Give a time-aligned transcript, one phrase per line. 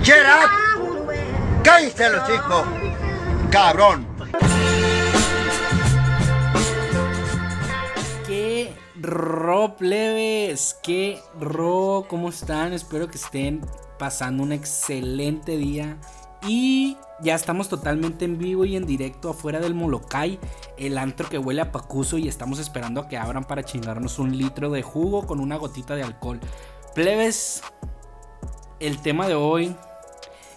[0.00, 1.62] Up.
[1.62, 2.64] Cállate los chicos.
[3.50, 4.06] Cabrón.
[8.26, 10.78] ¿Qué ro, plebes?
[10.82, 12.06] ¿Qué ro?
[12.08, 12.72] ¿Cómo están?
[12.72, 13.60] Espero que estén
[13.98, 15.98] pasando un excelente día.
[16.48, 20.40] Y ya estamos totalmente en vivo y en directo afuera del Molokai,
[20.78, 24.34] el antro que huele a pacuso y estamos esperando a que abran para chingarnos un
[24.36, 26.40] litro de jugo con una gotita de alcohol.
[26.94, 27.62] Plebes,
[28.80, 29.76] el tema de hoy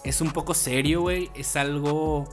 [0.04, 1.30] es un poco serio, güey.
[1.36, 2.26] Es algo.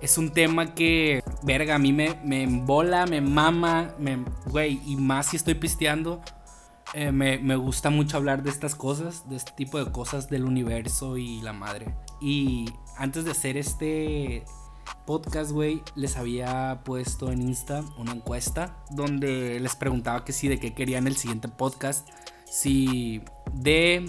[0.00, 4.96] Es un tema que, verga, a mí me, me embola, me mama, me, güey, y
[4.96, 6.20] más si estoy pisteando.
[6.92, 10.44] Eh, me, me, gusta mucho hablar de estas cosas, de este tipo de cosas del
[10.44, 11.94] universo y la madre.
[12.20, 12.66] Y
[12.98, 14.44] antes de hacer este
[15.06, 20.58] podcast, güey, les había puesto en Insta una encuesta donde les preguntaba que sí, de
[20.58, 22.08] qué querían el siguiente podcast.
[22.44, 24.08] Si de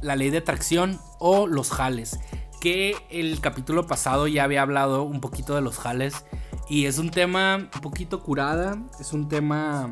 [0.00, 2.18] la ley de atracción o los jales.
[2.60, 6.24] Que el capítulo pasado ya había hablado un poquito de los jales.
[6.68, 8.78] Y es un tema un poquito curada.
[9.00, 9.90] Es un tema.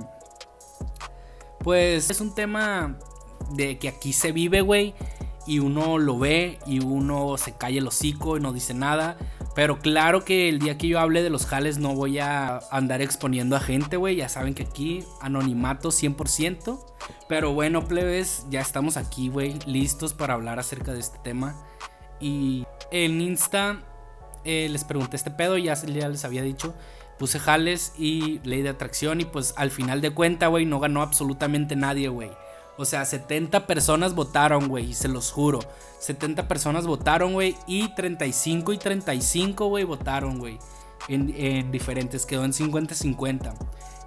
[1.60, 2.98] Pues es un tema
[3.52, 4.94] de que aquí se vive, güey.
[5.46, 9.16] Y uno lo ve y uno se calla el hocico y no dice nada.
[9.54, 13.02] Pero claro que el día que yo hable de los jales no voy a andar
[13.02, 14.16] exponiendo a gente, güey.
[14.16, 16.78] Ya saben que aquí anonimato 100%.
[17.28, 21.56] Pero bueno, plebes, ya estamos aquí, güey, listos para hablar acerca de este tema.
[22.20, 23.82] Y en Insta
[24.44, 26.74] eh, les pregunté este pedo, ya, ya les había dicho.
[27.18, 31.02] Puse jales y ley de atracción y pues al final de cuenta, güey, no ganó
[31.02, 32.30] absolutamente nadie, güey.
[32.78, 35.58] O sea, 70 personas votaron, güey, y se los juro.
[35.98, 40.58] 70 personas votaron, güey, y 35 y 35, güey, votaron, güey.
[41.08, 43.52] En, en, diferentes, quedó en 50-50.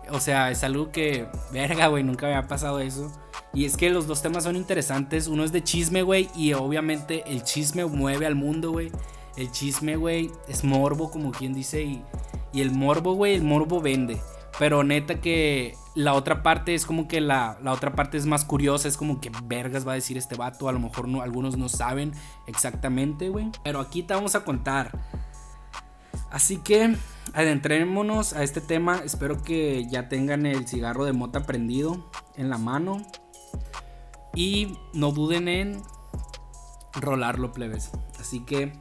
[0.09, 3.11] O sea, es algo que, verga, güey, nunca me ha pasado eso.
[3.53, 5.27] Y es que los dos temas son interesantes.
[5.27, 8.89] Uno es de chisme, güey, y obviamente el chisme mueve al mundo, güey.
[9.35, 12.05] El chisme, güey, es morbo, como quien dice, y,
[12.53, 14.21] y el morbo, güey, el morbo vende.
[14.59, 18.45] Pero neta que la otra parte es como que la, la, otra parte es más
[18.45, 18.87] curiosa.
[18.87, 20.69] Es como que vergas va a decir este vato.
[20.69, 22.13] A lo mejor no, algunos no saben
[22.47, 23.49] exactamente, güey.
[23.63, 24.99] Pero aquí te vamos a contar.
[26.31, 26.95] Así que
[27.33, 29.01] adentrémonos a este tema.
[29.03, 33.05] Espero que ya tengan el cigarro de mota prendido en la mano.
[34.33, 35.81] Y no duden en
[36.93, 37.91] rolarlo, plebes.
[38.19, 38.73] Así que,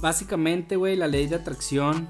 [0.00, 2.08] básicamente, güey, la ley de atracción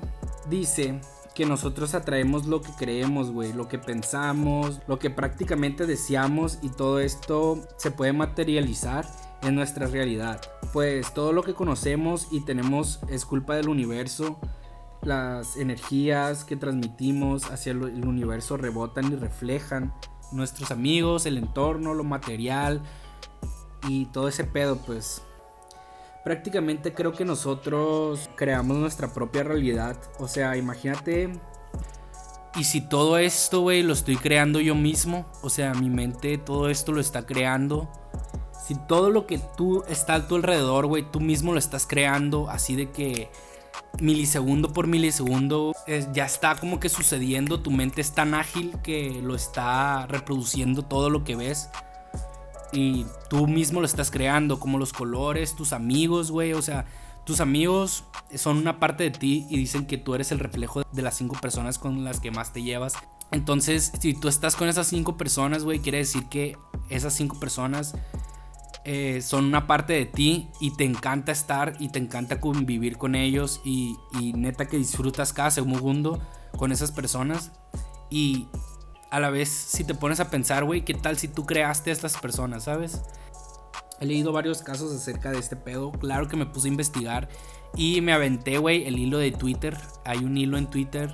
[0.48, 1.00] dice
[1.34, 6.70] que nosotros atraemos lo que creemos, güey, lo que pensamos, lo que prácticamente deseamos y
[6.70, 9.06] todo esto se puede materializar
[9.42, 10.40] en nuestra realidad.
[10.72, 14.38] Pues todo lo que conocemos y tenemos es culpa del universo.
[15.02, 19.94] Las energías que transmitimos hacia el universo rebotan y reflejan
[20.32, 22.82] nuestros amigos, el entorno, lo material
[23.88, 25.22] y todo ese pedo, pues
[26.24, 29.96] prácticamente creo que nosotros creamos nuestra propia realidad.
[30.18, 31.30] O sea, imagínate.
[32.56, 36.68] Y si todo esto, güey, lo estoy creando yo mismo, o sea, mi mente todo
[36.68, 37.88] esto lo está creando.
[38.66, 42.50] Si todo lo que tú está a tu alrededor, güey, tú mismo lo estás creando,
[42.50, 43.30] así de que
[44.00, 45.72] milisegundo por milisegundo
[46.12, 51.08] ya está como que sucediendo, tu mente es tan ágil que lo está reproduciendo todo
[51.08, 51.70] lo que ves
[52.72, 56.86] y tú mismo lo estás creando, como los colores, tus amigos, güey, o sea,
[57.24, 58.04] tus amigos
[58.34, 61.36] son una parte de ti y dicen que tú eres el reflejo de las cinco
[61.40, 62.94] personas con las que más te llevas.
[63.30, 66.56] Entonces, si tú estás con esas cinco personas, güey, quiere decir que
[66.88, 67.94] esas cinco personas
[68.84, 73.14] eh, son una parte de ti y te encanta estar y te encanta convivir con
[73.14, 76.20] ellos y, y neta que disfrutas cada segundo
[76.56, 77.52] con esas personas.
[78.08, 78.48] Y
[79.10, 81.92] a la vez, si te pones a pensar, güey, ¿qué tal si tú creaste a
[81.92, 83.02] estas personas, sabes?
[84.00, 85.92] He leído varios casos acerca de este pedo.
[85.92, 87.28] Claro que me puse a investigar
[87.76, 89.76] y me aventé, güey, el hilo de Twitter.
[90.04, 91.10] Hay un hilo en Twitter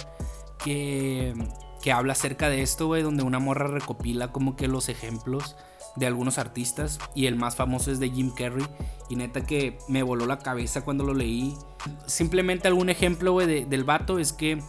[0.62, 1.34] que,
[1.82, 5.56] que habla acerca de esto, güey, donde una morra recopila como que los ejemplos
[5.96, 8.66] de algunos artistas y el más famoso es de Jim Carrey
[9.08, 11.56] y neta que me voló la cabeza cuando lo leí.
[12.06, 14.62] Simplemente algún ejemplo, güey, del vato es que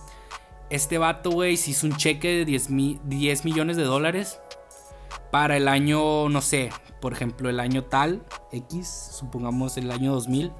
[0.69, 2.69] este vato, güey, se hizo un cheque de 10,
[3.03, 4.39] 10 millones de dólares
[5.31, 6.69] para el año, no sé,
[7.01, 10.51] por ejemplo, el año tal, X, supongamos el año 2000,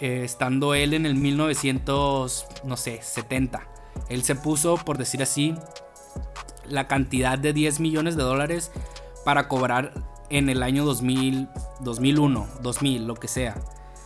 [0.00, 3.68] eh, estando él en el 1900, no sé, 70.
[4.08, 5.54] Él se puso, por decir así,
[6.66, 8.72] la cantidad de 10 millones de dólares
[9.24, 9.92] para cobrar
[10.30, 11.48] en el año 2000,
[11.80, 13.56] 2001, 2000, lo que sea.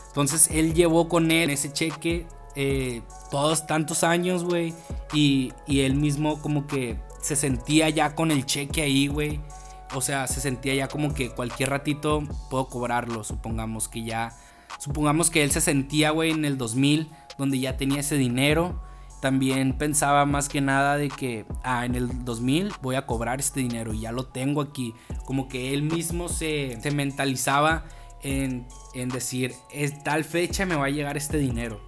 [0.08, 4.74] Entonces él llevó con él ese cheque eh, todos tantos años, güey.
[5.12, 9.40] Y, él mismo como que se sentía ya con el cheque ahí, güey.
[9.94, 14.36] o sea, se sentía ya como que cualquier ratito puedo cobrarlo, supongamos que ya,
[14.78, 18.82] supongamos que él se sentía, güey, en el 2000, donde ya tenía ese dinero.
[19.20, 23.60] También pensaba más que nada de que, ah, en el 2000 voy a cobrar este
[23.60, 24.94] dinero y ya lo tengo aquí.
[25.24, 27.84] Como que él mismo se, se mentalizaba
[28.22, 31.80] en, en decir, es tal fecha me va a llegar este dinero.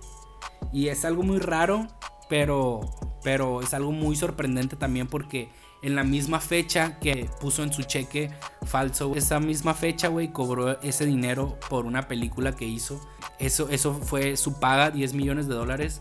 [0.72, 1.86] Y es algo muy raro,
[2.28, 2.80] pero,
[3.28, 5.50] pero es algo muy sorprendente también porque
[5.82, 8.30] en la misma fecha que puso en su cheque
[8.64, 12.98] falso, esa misma fecha, güey, cobró ese dinero por una película que hizo.
[13.38, 16.00] Eso, eso fue su paga, 10 millones de dólares.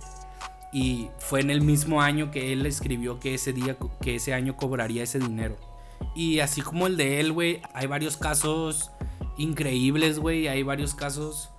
[0.72, 4.56] Y fue en el mismo año que él escribió que ese día, que ese año
[4.56, 5.58] cobraría ese dinero.
[6.16, 8.92] Y así como el de él, güey, hay varios casos
[9.38, 10.48] increíbles, güey.
[10.48, 11.50] Hay varios casos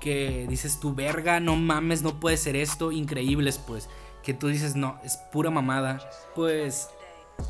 [0.00, 2.90] que dices tu verga, no mames, no puede ser esto.
[2.90, 3.88] Increíbles, pues.
[4.24, 6.00] Que tú dices, no, es pura mamada.
[6.34, 6.88] Pues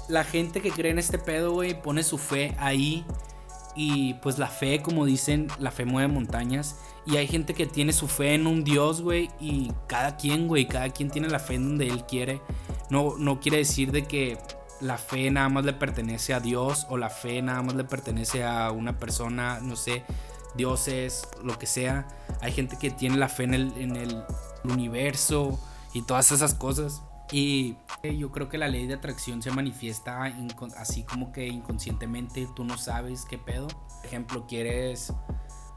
[0.09, 3.05] la gente que cree en este pedo, güey, pone su fe ahí.
[3.77, 6.77] Y pues la fe, como dicen, la fe mueve montañas.
[7.07, 9.31] Y hay gente que tiene su fe en un Dios, güey.
[9.41, 12.41] Y cada quien, güey, cada quien tiene la fe en donde él quiere.
[12.91, 14.39] No, no quiere decir de que
[14.81, 18.45] la fe nada más le pertenece a Dios o la fe nada más le pertenece
[18.45, 20.05] a una persona, no sé,
[20.57, 22.07] dioses, lo que sea.
[22.41, 24.23] Hay gente que tiene la fe en el, en el
[24.65, 25.59] universo
[25.95, 27.03] y todas esas cosas.
[27.33, 30.23] Y yo creo que la ley de atracción se manifiesta
[30.77, 33.69] así como que inconscientemente tú no sabes qué pedo.
[33.69, 35.11] Por ejemplo, quieres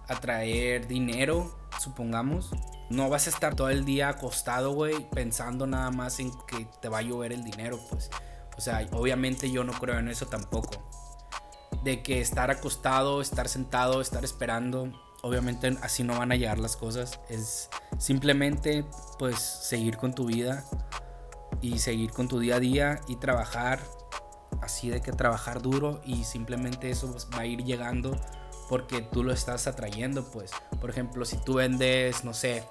[0.09, 2.51] atraer dinero, supongamos.
[2.89, 6.89] No vas a estar todo el día acostado, güey, pensando nada más en que te
[6.89, 8.09] va a llover el dinero, pues.
[8.57, 10.71] O sea, obviamente yo no creo en eso tampoco.
[11.83, 14.91] De que estar acostado, estar sentado, estar esperando,
[15.21, 17.19] obviamente así no van a llegar las cosas.
[17.29, 18.85] Es simplemente
[19.19, 20.63] pues seguir con tu vida
[21.61, 23.79] y seguir con tu día a día y trabajar
[24.61, 28.19] así de que trabajar duro y simplemente eso va a ir llegando
[28.69, 32.63] porque tú lo estás atrayendo pues por ejemplo si tú vendes no sé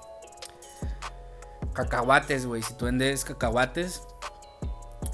[1.73, 4.03] cacahuates güey si tú vendes cacahuates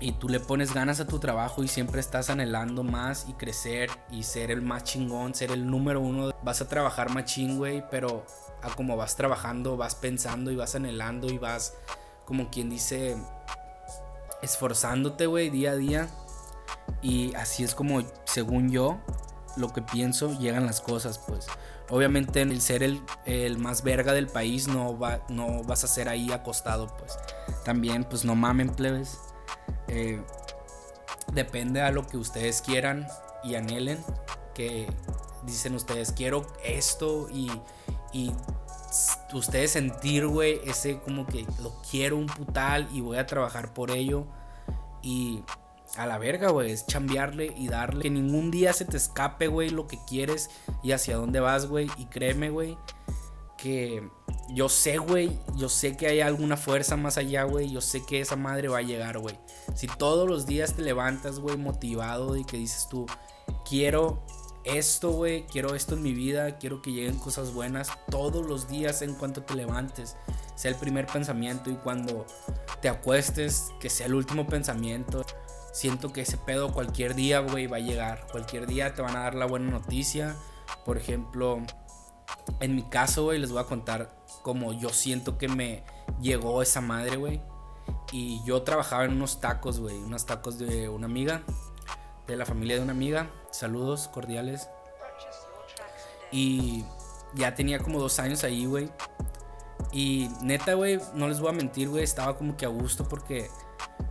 [0.04, 3.90] y tú le pones ganas a tu trabajo y siempre estás anhelando más y crecer
[4.12, 8.26] y ser el más chingón, ser el número uno, vas a trabajar más güey, pero
[8.62, 11.76] a como vas trabajando, vas pensando y vas anhelando y vas,
[12.26, 13.16] como quien dice,
[14.42, 16.10] esforzándote, güey, día a día.
[17.02, 19.00] Y así es como, según yo,
[19.56, 21.48] lo que pienso, llegan las cosas, pues.
[21.90, 26.10] Obviamente el ser el, el, más verga del país no, va, no vas a ser
[26.10, 27.18] ahí acostado, pues.
[27.64, 29.18] También, pues no mamen, plebes.
[29.94, 30.20] Eh,
[31.34, 33.08] depende a lo que ustedes quieran
[33.44, 34.00] y anhelen.
[34.54, 34.88] Que
[35.46, 37.52] dicen ustedes, quiero esto y,
[38.12, 38.32] y
[39.34, 43.92] ustedes sentir, güey, ese como que lo quiero un putal y voy a trabajar por
[43.92, 44.26] ello.
[45.02, 45.44] Y
[45.98, 48.04] a la verga, güey, es chambearle y darle.
[48.04, 50.50] Que ningún día se te escape, güey, lo que quieres
[50.82, 51.90] y hacia dónde vas, güey.
[51.98, 52.78] Y créeme, güey,
[53.58, 54.08] que
[54.50, 57.72] yo sé, güey, yo sé que hay alguna fuerza más allá, güey.
[57.72, 59.40] Yo sé que esa madre va a llegar, güey.
[59.76, 63.06] Si todos los días te levantas, güey, motivado y que dices tú,
[63.68, 64.24] quiero
[64.64, 69.02] esto, güey, quiero esto en mi vida, quiero que lleguen cosas buenas todos los días
[69.02, 70.16] en cuanto te levantes.
[70.56, 72.26] Sea el primer pensamiento y cuando
[72.82, 75.26] te acuestes, que sea el último pensamiento.
[75.74, 78.28] Siento que ese pedo cualquier día, güey, va a llegar.
[78.32, 80.36] Cualquier día te van a dar la buena noticia.
[80.86, 81.62] Por ejemplo,
[82.60, 84.10] en mi caso, güey, les voy a contar
[84.42, 85.84] cómo yo siento que me
[86.22, 87.42] llegó esa madre, güey.
[88.12, 91.42] Y yo trabajaba en unos tacos, güey, unos tacos de una amiga,
[92.28, 93.30] de la familia de una amiga.
[93.52, 94.70] Saludos cordiales.
[96.32, 96.86] Y
[97.34, 98.90] ya tenía como dos años ahí, güey.
[99.92, 103.50] Y neta, güey, no les voy a mentir, güey, estaba como que a gusto porque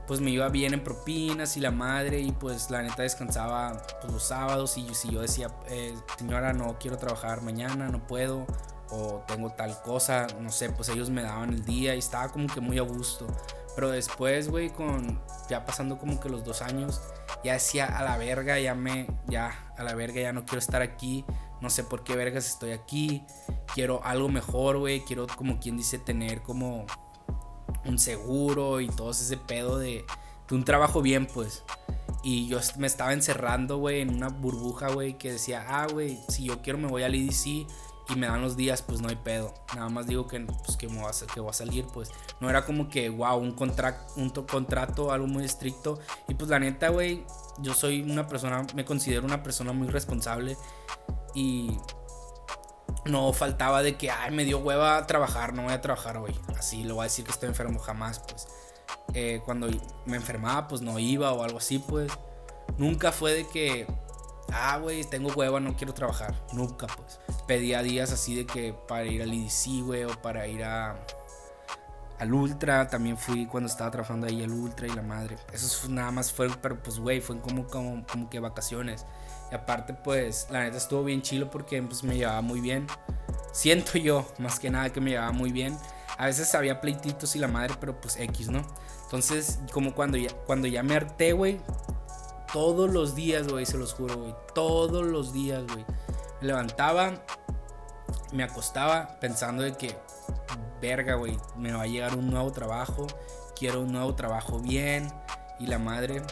[0.07, 4.13] pues me iba bien en propinas y la madre y pues la neta descansaba pues,
[4.13, 8.47] los sábados y si yo decía, eh, señora, no quiero trabajar mañana, no puedo
[8.91, 12.47] o tengo tal cosa, no sé, pues ellos me daban el día y estaba como
[12.47, 13.27] que muy a gusto.
[13.75, 15.19] Pero después, güey, con
[15.49, 17.01] ya pasando como que los dos años,
[17.43, 20.83] ya decía a la verga, ya me, ya a la verga, ya no quiero estar
[20.83, 21.25] aquí,
[21.63, 23.25] no sé por qué vergas estoy aquí,
[23.75, 26.87] quiero algo mejor, güey, quiero como quien dice tener como
[27.85, 30.05] un seguro y todo ese pedo de,
[30.49, 31.63] de un trabajo bien, pues.
[32.23, 36.45] Y yo me estaba encerrando, güey, en una burbuja, güey, que decía, ah, güey, si
[36.45, 37.47] yo quiero me voy al EDC
[38.09, 39.53] y me dan los días, pues no hay pedo.
[39.75, 42.11] Nada más digo que, pues, que, me va a, voy a salir, pues.
[42.41, 43.57] No era como que, wow, un,
[44.17, 45.99] un contrato, algo muy estricto.
[46.29, 47.25] Y pues la neta, güey,
[47.59, 50.57] yo soy una persona, me considero una persona muy responsable.
[51.35, 51.77] Y
[53.05, 56.39] no faltaba de que, ay, me dio hueva a trabajar, no voy a trabajar hoy.
[56.57, 58.49] Así lo voy a decir que estoy enfermo jamás, pues.
[59.15, 59.69] Eh, cuando
[60.07, 62.13] me enfermaba, pues no iba o algo así, pues.
[62.79, 63.87] Nunca fue de que,
[64.53, 66.35] ah, güey, tengo hueva, no quiero trabajar.
[66.53, 67.19] Nunca, pues.
[67.47, 70.97] Pedía días así de que para ir al IDC, güey, o para ir a
[72.23, 75.37] al Ultra, también fui cuando estaba trabajando ahí al Ultra y la madre.
[75.53, 79.05] Eso nada más fue, pero pues güey, fue como, como, como que vacaciones.
[79.53, 82.87] Y aparte pues la neta estuvo bien chilo porque pues me llevaba muy bien.
[83.53, 85.77] Siento yo, más que nada que me llevaba muy bien.
[86.17, 88.65] A veces había pleititos y la madre, pero pues X, ¿no?
[89.05, 91.61] Entonces, como cuando ya, cuando ya me harté, güey,
[92.51, 95.85] todos los días, güey, se los juro, güey, todos los días, güey.
[96.41, 97.23] Me levantaba,
[98.33, 99.95] me acostaba pensando de que
[100.81, 103.07] verga, güey, me va a llegar un nuevo trabajo,
[103.55, 105.13] quiero un nuevo trabajo bien
[105.61, 106.23] y la madre.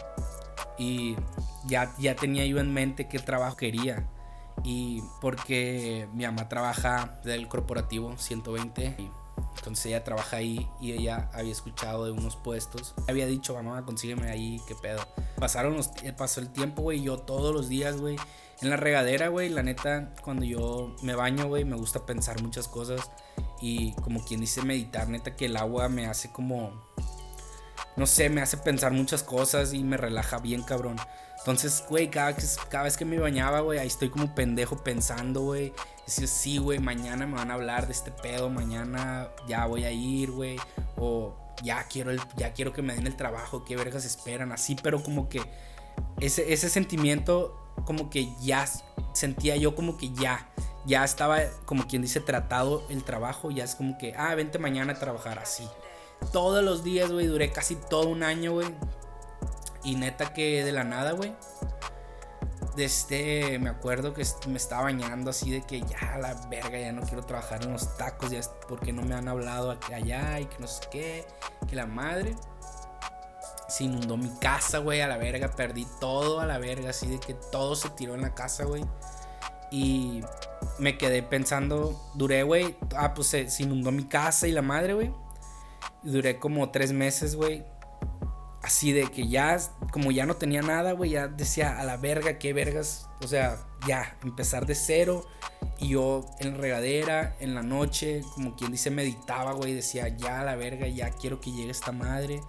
[0.79, 1.15] Y
[1.65, 4.07] ya, ya tenía yo en mente qué trabajo quería.
[4.63, 8.95] Y porque mi mamá trabaja del corporativo 120.
[9.57, 12.93] entonces ella trabaja ahí y ella había escuchado de unos puestos.
[13.07, 15.05] Había dicho, mamá, consígueme ahí, qué pedo.
[15.37, 18.17] Pasaron los, pasó el tiempo, güey, yo todos los días, güey.
[18.61, 22.67] En la regadera, güey, la neta, cuando yo me baño, güey, me gusta pensar muchas
[22.67, 23.09] cosas
[23.59, 26.71] y como quien dice meditar, neta que el agua me hace como,
[27.95, 30.97] no sé, me hace pensar muchas cosas y me relaja bien cabrón.
[31.41, 32.35] Entonces, güey, cada,
[32.83, 35.73] vez que me bañaba, güey, ahí estoy como pendejo pensando, güey.
[36.05, 40.29] Sí, güey, mañana me van a hablar de este pedo, mañana ya voy a ir,
[40.29, 40.57] güey.
[40.97, 44.75] O ya quiero, el, ya quiero que me den el trabajo, qué vergas esperan, así,
[44.83, 45.41] pero como que
[46.19, 48.67] ese, ese sentimiento, como que ya
[49.13, 50.47] sentía yo como que ya,
[50.85, 53.49] ya estaba, como quien dice, tratado el trabajo.
[53.49, 55.67] Ya es como que, ah, vente mañana a trabajar así.
[56.31, 58.67] Todos los días, güey, duré casi todo un año, güey.
[59.83, 61.35] Y neta que de la nada, güey.
[62.75, 67.01] Desde, me acuerdo que me estaba bañando así de que ya la verga, ya no
[67.01, 70.67] quiero trabajar en los tacos, ya porque no me han hablado allá y que no
[70.67, 71.27] sé qué,
[71.67, 72.35] que la madre.
[73.67, 77.19] Se inundó mi casa, güey, a la verga, perdí todo a la verga, así de
[77.19, 78.83] que todo se tiró en la casa, güey.
[79.71, 80.21] Y
[80.77, 85.13] me quedé pensando, duré, güey, ah, pues se, inundó mi casa y la madre, güey.
[86.03, 87.63] Duré como tres meses, güey.
[88.63, 89.57] Así de que ya,
[89.91, 93.09] como ya no tenía nada, güey, ya decía, a la verga, qué vergas.
[93.23, 95.25] O sea, ya, empezar de cero.
[95.79, 99.73] Y yo en regadera, en la noche, como quien dice, meditaba, güey.
[99.73, 102.39] Decía, ya, a la verga, ya quiero que llegue esta madre.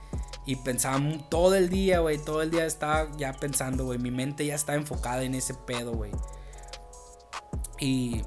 [0.44, 1.00] Y pensaba
[1.30, 2.18] todo el día, güey.
[2.18, 3.98] Todo el día estaba ya pensando, güey.
[3.98, 6.12] Mi mente ya estaba enfocada en ese pedo, güey.
[7.80, 8.22] Y,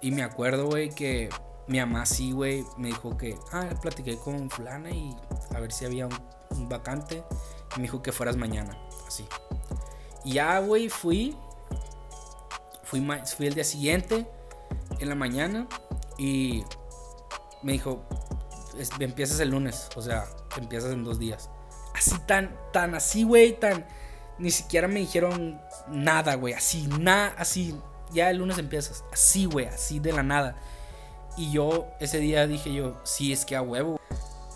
[0.00, 1.28] y me acuerdo, güey, que
[1.68, 5.16] mi mamá sí, güey, me dijo que, ah, platiqué con fulana y
[5.54, 6.18] a ver si había un,
[6.68, 7.24] vacante.
[7.76, 8.76] Y me dijo que fueras mañana,
[9.06, 9.26] así.
[10.24, 11.36] Y ya, güey, fui.
[12.84, 14.28] Fui, fui el día siguiente,
[14.98, 15.68] en la mañana,
[16.18, 16.64] y
[17.62, 18.02] me dijo,
[18.98, 20.26] empiezas el lunes, o sea,
[20.56, 21.50] empiezas en dos días.
[21.94, 23.86] Así tan, tan así, güey, tan...
[24.38, 27.78] Ni siquiera me dijeron nada, güey, así, nada, así,
[28.10, 29.04] ya el lunes empiezas.
[29.12, 30.56] Así, güey, así de la nada.
[31.36, 34.00] Y yo ese día dije yo, sí, es que a huevo.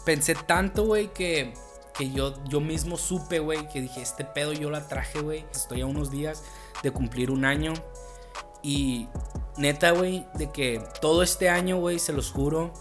[0.05, 1.55] Pensé tanto, güey, que,
[1.97, 5.45] que yo, yo mismo supe, güey, que dije, este pedo yo la traje, güey.
[5.53, 6.43] Estoy a unos días
[6.83, 7.73] de cumplir un año.
[8.63, 9.09] Y
[9.57, 12.73] neta, güey, de que todo este año, güey, se los juro.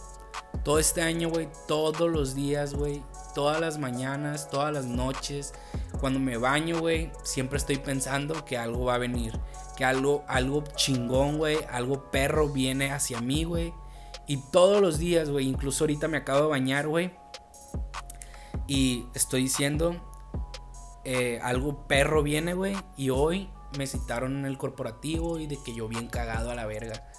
[0.63, 3.03] Todo este año, güey, todos los días, güey.
[3.35, 5.53] Todas las mañanas, todas las noches.
[5.99, 9.39] Cuando me baño, güey, siempre estoy pensando que algo va a venir
[9.75, 13.73] que algo, algo chingón, güey, algo perro viene hacia mí, güey.
[14.27, 17.11] Y todos los días, güey, incluso ahorita me acabo de bañar, güey.
[18.67, 19.95] Y estoy diciendo,
[21.03, 22.75] eh, algo perro viene, güey.
[22.97, 26.65] Y hoy me citaron en el corporativo y de que yo bien cagado a la
[26.65, 27.11] verga.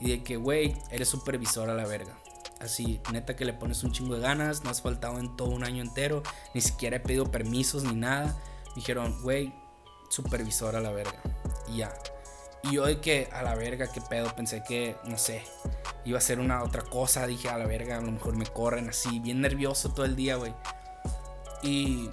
[0.00, 2.16] Y de que, güey, eres supervisor a la verga.
[2.60, 5.64] Así, neta que le pones un chingo de ganas, no has faltado en todo un
[5.64, 6.22] año entero,
[6.54, 8.34] ni siquiera he pedido permisos ni nada.
[8.74, 9.52] dijeron, güey,
[10.08, 11.20] supervisor a la verga.
[11.68, 11.92] Y ya.
[12.62, 15.42] Y yo de que a la verga, qué pedo, pensé que, no sé,
[16.04, 17.26] iba a ser una otra cosa.
[17.26, 20.36] Dije, a la verga, a lo mejor me corren así, bien nervioso todo el día,
[20.36, 20.54] güey.
[21.64, 22.10] Y,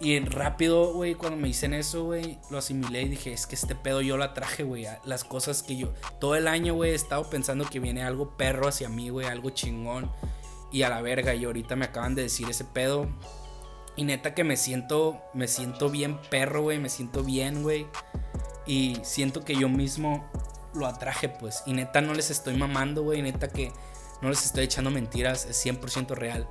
[0.00, 3.74] y rápido, güey, cuando me dicen eso, güey, lo asimilé y dije, es que este
[3.74, 4.86] pedo yo la traje, güey.
[5.04, 8.68] Las cosas que yo, todo el año, güey, he estado pensando que viene algo perro
[8.68, 10.10] hacia mí, güey, algo chingón.
[10.70, 13.08] Y a la verga, y ahorita me acaban de decir ese pedo.
[13.96, 17.86] Y neta que me siento, me siento bien perro, güey, me siento bien, güey.
[18.66, 20.30] Y siento que yo mismo
[20.74, 21.62] lo atraje, pues.
[21.66, 23.20] Y neta no les estoy mamando, güey.
[23.22, 23.72] Neta que
[24.22, 25.44] no les estoy echando mentiras.
[25.44, 26.48] Es 100% real.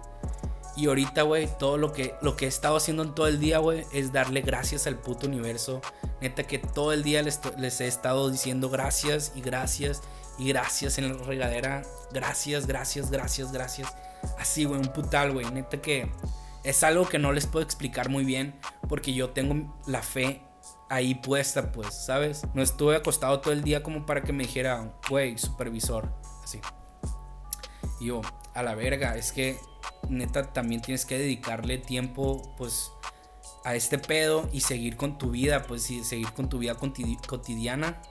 [0.75, 3.58] Y ahorita, güey, todo lo que, lo que he estado haciendo en todo el día,
[3.58, 5.82] güey, es darle gracias al puto universo.
[6.22, 10.01] Neta que todo el día les, les he estado diciendo gracias y gracias
[10.38, 11.84] y gracias en la regadera.
[12.12, 13.94] Gracias, gracias, gracias, gracias.
[14.40, 15.46] Así, güey, un putal, güey.
[15.51, 16.10] Neta que
[16.63, 20.42] es algo que no les puedo explicar muy bien porque yo tengo la fe
[20.90, 22.44] ahí puesta, pues, ¿sabes?
[22.54, 26.13] No estuve acostado todo el día como para que me dijera, güey, supervisor,
[26.44, 26.60] así.
[28.00, 28.22] Y yo,
[28.54, 29.58] a la verga, es que
[30.12, 32.91] neta también tienes que dedicarle tiempo, pues,
[33.63, 38.01] a este pedo y seguir con tu vida, pues, y seguir con tu vida cotidiana.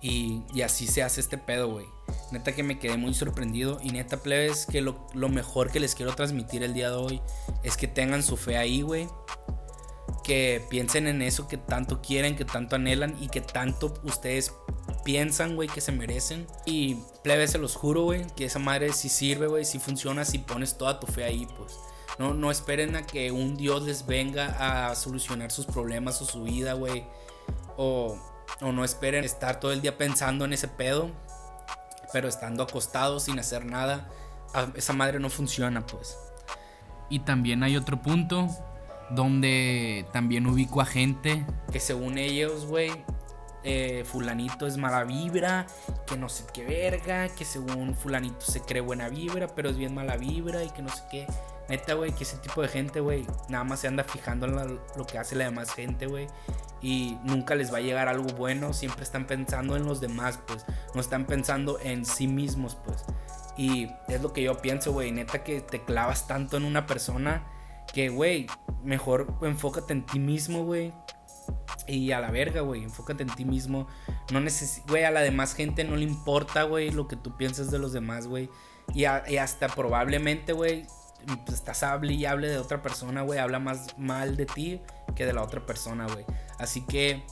[0.00, 1.86] Y, y así se hace este pedo, güey.
[2.30, 3.80] Neta que me quedé muy sorprendido.
[3.82, 7.20] Y neta, plebes, que lo, lo, mejor que les quiero transmitir el día de hoy
[7.62, 9.08] es que tengan su fe ahí, güey.
[10.22, 14.52] Que piensen en eso que tanto quieren, que tanto anhelan y que tanto ustedes
[15.06, 16.46] piensan, güey, que se merecen.
[16.66, 20.38] Y plebes, se los juro, güey, que esa madre sí sirve, güey, sí funciona si
[20.38, 21.72] pones toda tu fe ahí, pues.
[22.18, 26.42] No, no esperen a que un Dios les venga a solucionar sus problemas o su
[26.42, 27.04] vida, güey.
[27.78, 28.18] O,
[28.60, 31.10] o no esperen estar todo el día pensando en ese pedo
[32.12, 34.08] pero estando acostado sin hacer nada,
[34.74, 36.16] esa madre no funciona, pues.
[37.08, 38.48] Y también hay otro punto
[39.10, 42.90] donde también ubico a gente que según ellos, güey,
[43.66, 45.66] eh, fulanito es mala vibra,
[46.06, 49.94] que no sé qué verga, que según fulanito se cree buena vibra, pero es bien
[49.94, 51.26] mala vibra y que no sé qué.
[51.68, 55.06] Neta, güey, que ese tipo de gente, güey, nada más se anda fijando en lo
[55.06, 56.28] que hace la demás gente, güey
[56.86, 60.64] y nunca les va a llegar algo bueno, siempre están pensando en los demás, pues,
[60.94, 63.04] no están pensando en sí mismos, pues.
[63.56, 67.44] Y es lo que yo pienso, güey, neta que te clavas tanto en una persona
[67.92, 68.46] que, güey,
[68.84, 70.92] mejor enfócate en ti mismo, güey.
[71.86, 73.86] Y a la verga, güey, enfócate en ti mismo.
[74.32, 77.70] No neces güey, a la demás gente no le importa, güey, lo que tú piensas
[77.70, 78.50] de los demás, güey.
[78.94, 80.86] Y, hasta probablemente, güey,
[81.44, 84.80] pues, estás hable y hable de otra persona, güey, habla más mal de ti
[85.14, 86.24] que de la otra persona, güey.
[86.58, 87.22] Así que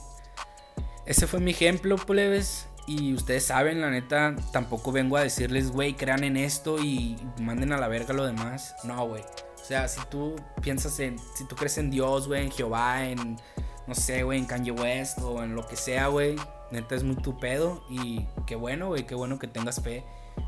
[1.05, 2.67] ese fue mi ejemplo, plebes.
[2.87, 7.71] Y ustedes saben, la neta, tampoco vengo a decirles, güey, crean en esto y manden
[7.73, 8.75] a la verga lo demás.
[8.83, 9.23] No, güey.
[9.23, 13.37] O sea, si tú piensas en, si tú crees en Dios, güey, en Jehová, en,
[13.87, 16.35] no sé, güey, en Kanye West o en lo que sea, güey,
[16.71, 17.83] neta es muy tu pedo.
[17.89, 20.03] Y qué bueno, güey, qué bueno que tengas fe.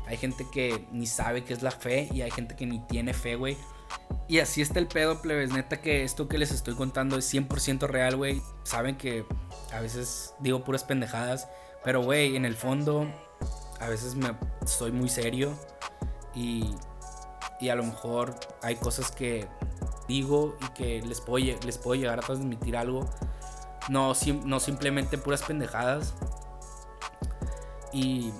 [0.06, 3.14] Hay gente que ni sabe qué es la fe y hay gente que ni tiene
[3.14, 3.56] fe, güey.
[4.26, 5.50] Y así está el pedo, plebes.
[5.52, 8.42] Neta que esto que les estoy contando es 100% real, güey.
[8.62, 9.24] Saben que
[9.72, 11.48] a veces digo puras pendejadas.
[11.84, 13.06] Pero, güey, en el fondo,
[13.80, 15.54] a veces me estoy muy serio.
[16.34, 16.74] Y,
[17.60, 19.48] y a lo mejor hay cosas que
[20.06, 23.08] digo y que les puedo, les puedo llegar a transmitir algo.
[23.88, 24.12] No,
[24.44, 26.14] no simplemente puras pendejadas.
[27.92, 28.32] Y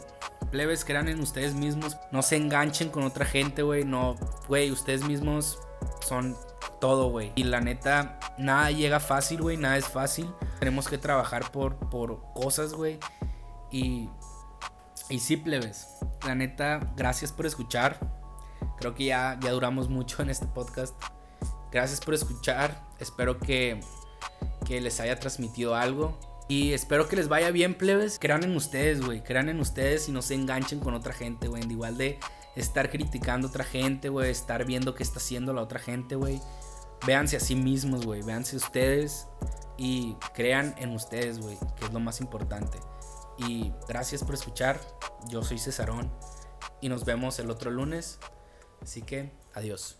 [0.51, 1.97] plebes, crean en ustedes mismos.
[2.13, 3.85] No se enganchen con otra gente, güey.
[3.85, 5.59] No, güey, ustedes mismos
[6.07, 6.37] son
[6.81, 7.33] todo, güey.
[7.35, 9.57] Y la neta, nada llega fácil, güey.
[9.57, 10.33] Nada es fácil.
[10.59, 12.99] Tenemos que trabajar por, por cosas, güey.
[13.71, 14.09] Y,
[15.09, 15.99] y sí, plebes.
[16.27, 17.99] La neta, gracias por escuchar.
[18.79, 20.95] Creo que ya, ya duramos mucho en este podcast.
[21.71, 22.87] Gracias por escuchar.
[22.99, 23.81] Espero que,
[24.69, 26.19] que les haya transmitido algo.
[26.47, 28.19] Y espero que les vaya bien, plebes.
[28.19, 29.23] Crean en ustedes, güey.
[29.25, 31.63] Crean en ustedes y no se enganchen con otra gente, güey.
[31.69, 32.21] Igual de
[32.55, 34.31] estar criticando a otra gente, güey.
[34.31, 36.41] Estar viendo qué está haciendo la otra gente, güey.
[37.07, 38.23] Véanse a sí mismos, güey.
[38.23, 39.27] Véanse ustedes
[39.79, 41.59] y crean en ustedes, güey.
[41.77, 42.79] Que es lo más importante.
[43.39, 44.81] Y gracias por escuchar.
[45.29, 46.13] Yo soy Cesarón.
[46.81, 48.19] Y nos vemos el otro lunes.
[48.83, 49.97] Así que, adiós.